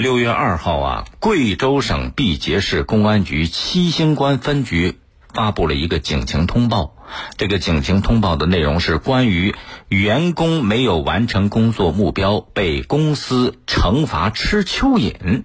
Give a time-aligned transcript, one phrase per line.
[0.00, 4.98] 六月二号啊，贵州省毕节市公安局七星关分局
[5.34, 6.96] 发布了一个警情通报。
[7.36, 9.54] 这个警情通报的内容是关于
[9.90, 15.42] 员工没有完成工作目标被公司惩罚吃蚯蚓。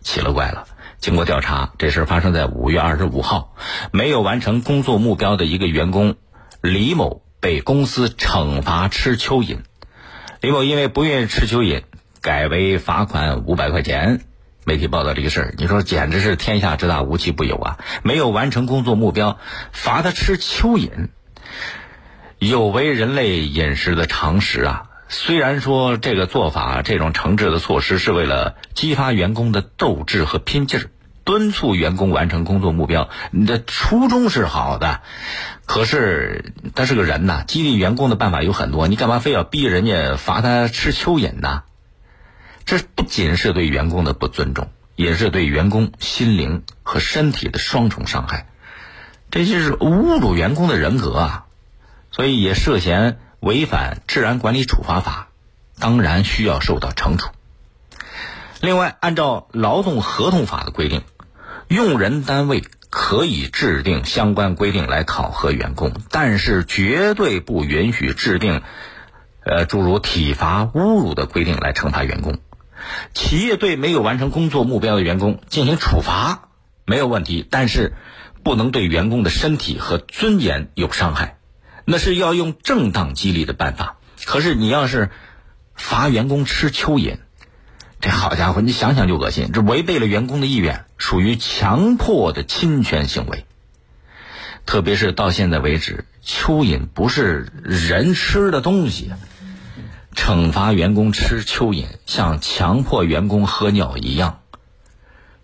[0.00, 0.66] 奇了怪了，
[0.98, 3.54] 经过调查，这事发生在五月二十五号，
[3.92, 6.14] 没有完成工作目标的一个员工
[6.62, 9.58] 李某被公司惩罚吃蚯蚓。
[10.40, 11.82] 李某因为不愿意吃蚯蚓。
[12.26, 14.20] 改为罚款五百块钱。
[14.64, 17.78] 媒体报道这个事儿，你说简直是天下之大无奇不有啊！
[18.02, 19.38] 没有完成工作目标，
[19.70, 21.06] 罚他吃蚯蚓，
[22.40, 24.82] 有违人类饮食的常识啊！
[25.08, 30.90] 虽然说这个做法、这种惩治的措施是为了激发员工的斗志和拼劲儿，
[31.22, 35.00] 敦促员工完成工作目标，你的初衷是好的。
[35.64, 41.62] 可是他是个人呐，激励员工的办法有很多，你干嘛非要逼人家罚他吃蚯蚓呢？
[42.66, 48.48] 这不仅是对员工的不尊重，也是对员工心灵和身体的双重伤害，
[49.30, 51.46] 这就是侮辱员工的人格啊！
[52.10, 55.28] 所以也涉嫌违反治安管理处罚法，
[55.78, 57.30] 当然需要受到惩处。
[58.60, 61.02] 另外，按照劳动合同法的规定，
[61.68, 68.62] 用人单位可以制定相关规定来考核员工，但是绝对不允许制定，
[69.44, 72.40] 呃，诸如体罚、侮辱的规定来惩罚员工。
[73.14, 76.48] 企业对没有完成工作目标的员工进行处罚
[76.84, 77.94] 没有问题，但是
[78.42, 81.38] 不能对员工的身体和尊严有伤害，
[81.84, 83.96] 那是要用正当激励的办法。
[84.24, 85.10] 可是你要是
[85.74, 87.18] 罚员工吃蚯蚓，
[88.00, 93.46] 这好家伙，你想想就恶心，这违背了员工的意愿，属于强迫的侵权行为。
[94.64, 99.12] 特别是到现在为止，蚯蚓不是人吃的东西。
[100.26, 104.40] 惩罚员工吃蚯蚓，像强迫员工喝尿一样，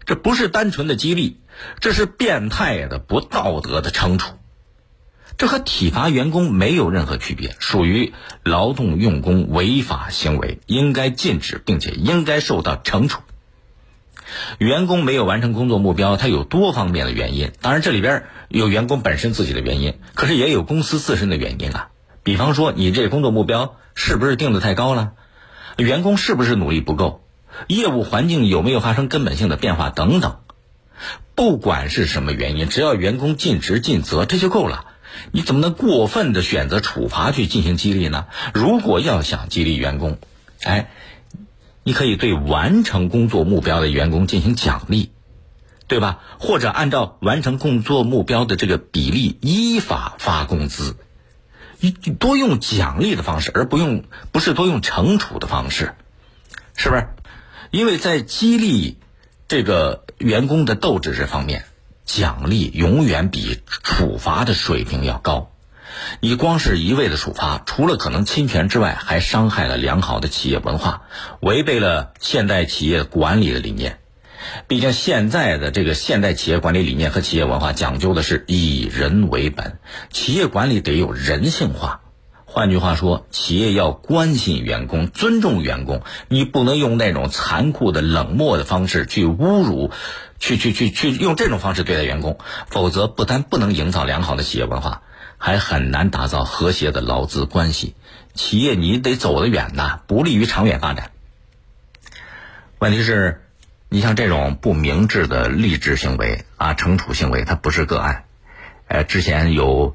[0.07, 1.37] 这不是单纯的激励，
[1.79, 4.35] 这是变态的、不道德的惩处。
[5.39, 8.13] 这和体罚员工没有任何区别，属于
[8.43, 13.21] 劳动用工违法行为，应该禁止，并且应该受到惩处。
[14.59, 21.91] 员工没有完成工作目标，他有多方面的原因，当然这里边有员工本身自己的原因，可是也有公司自身的原因啊。
[22.23, 25.13] 比方说，你这工作目标是不是定的太高了？
[25.77, 27.25] 员工是不是努力不够？
[27.67, 30.37] 业务环境有没有发生根本性的变化等等？
[31.35, 34.85] 不管是什么原因，只要员工尽职尽责，这就够了。
[35.33, 38.27] 你怎么能过分的选择处罚去进行激励呢？
[38.55, 40.19] 如果要想激励员工，
[40.63, 40.91] 哎，
[41.83, 45.11] 你可以对完成工作目标的员工进行奖励，
[45.89, 46.21] 对吧？
[46.39, 50.97] 或者按照完成工作目标的这个比例依法发工资。
[51.83, 55.95] 你多用奖励的方式，而不用不是多用惩处的方式，
[56.77, 57.09] 是不是？
[57.73, 58.99] 因为在激励
[59.49, 61.65] 这个员工的斗志这方面，
[62.05, 65.51] 奖励永远比处罚的水平要高。
[66.21, 71.03] 你光是一味的处罚，除了可能侵权之外，还伤害了良好的企业文化，
[71.41, 73.99] 违背了现代企业管理的理念。
[74.69, 79.79] 毕竟现在的这个现代企业管理理念和企业文化讲究的是以人为本，
[80.11, 82.01] 企业管理得有人性化。
[82.45, 89.91] 换句话说，企业要关心员工、尊重员工，你不能用那种残酷的、冷漠的方式去侮辱、
[90.39, 92.39] 去去去去用这种方式对待员工，
[92.69, 95.01] 否则不但不能营造良好的企业文化，
[95.39, 97.95] 还很难打造和谐的劳资关系。
[98.35, 101.11] 企业你得走得远呐，不利于长远发展。
[102.79, 103.39] 问题是。
[103.93, 108.25] 你像这种不明智的励志行为啊，惩处行为，它不是个案。
[108.87, 109.95] 呃，之前有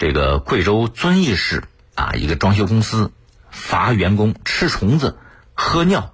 [0.00, 1.62] 这个贵州遵义市
[1.94, 3.12] 啊，一个装修公司
[3.48, 5.16] 罚员工吃虫子、
[5.54, 6.12] 喝尿，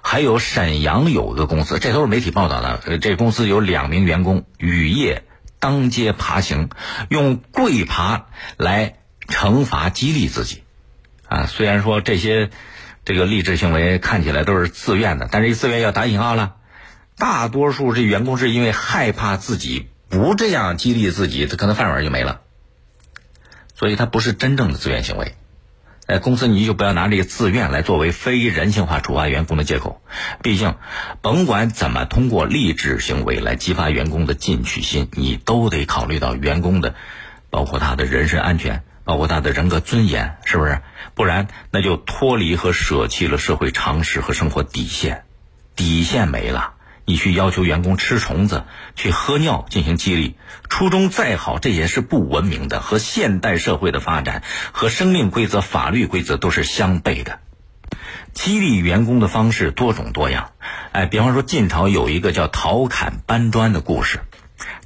[0.00, 2.80] 还有沈阳有个公司，这都是媒体报道的。
[2.86, 5.24] 呃，这公司有两名员工雨夜
[5.58, 6.70] 当街爬行，
[7.08, 8.26] 用跪爬
[8.56, 10.62] 来惩罚激励自己。
[11.26, 12.50] 啊，虽然说这些。
[13.04, 16.54] 这个励志行为看起来都是自愿的，但是自愿要打引号了。
[17.16, 22.40] 大多数这员工是因为害怕自己不这样激励自己，他可能饭碗就没了。
[23.74, 25.34] 所以他不是真正的自愿行为。
[26.06, 30.02] 哎，公司你就不要拿这个自愿来作为非人性化处罚员工的借口。
[30.42, 30.74] 毕竟，
[31.22, 36.94] 甭管怎么通过励志行为来激发员工的进取心，你都得考虑到员工的，
[37.48, 38.82] 包括他的人身安全。
[39.04, 40.80] 包括他的人格尊严，是不是？
[41.14, 45.24] 不然那就脱离和舍弃了社会常识和生活底线，
[45.76, 46.72] 底线没了，
[47.04, 48.64] 你去要求员工吃虫子、
[48.96, 50.36] 去喝尿进行激励，
[50.68, 54.42] 初衷再好，这也是不文明的，和现代社会的发展、
[54.72, 57.38] 和生命规则、法律规则都是相悖的。
[58.32, 60.50] 激励员工的方式多种多样。
[60.90, 64.20] 哎，比方说晋朝有一个叫陶侃搬砖的故事。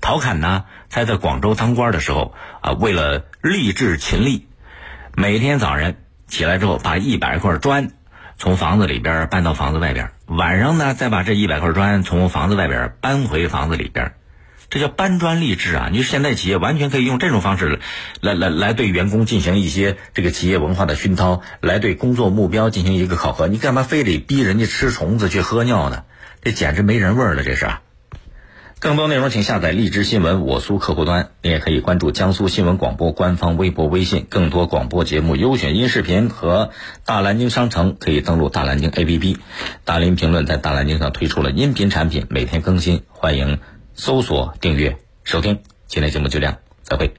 [0.00, 4.46] 陶侃呢，他在广州当官的时候啊，为了励志勤力，
[5.14, 5.94] 每天早上
[6.26, 7.90] 起来之后，把一百块砖
[8.38, 14.14] 从房子里边搬到房子外边，晚上呢，再把这一百块砖从房子外边搬回房子里边。
[14.70, 15.88] 这叫搬砖励志啊！
[15.90, 17.78] 你说现在企业完全可以用这种方式
[18.20, 23.48] 来来来对员工进行一些这个企业文化的熏陶，来对工作目标进行一个考核。
[23.48, 26.04] 你干嘛非得逼人家吃虫子去喝尿呢？
[26.42, 27.42] 这简直没人味儿了！
[27.42, 27.66] 这是。
[28.80, 34.26] 更多内容请下载荔枝新闻我苏客户端，你也可以关注江苏新闻广播官方微博、微信。
[34.30, 36.70] 更多广播节目优选音视频和
[37.04, 39.36] 大蓝鲸商城，可以登录大蓝鲸 APP。
[39.84, 43.58] 大林评论在大蓝鲸上推出了音频产品，每天更新，欢迎。
[43.94, 45.58] 搜索订阅收听，
[45.88, 47.12] 今天节目就这样，再会。